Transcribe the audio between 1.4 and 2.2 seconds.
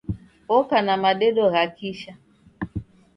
gha kisha.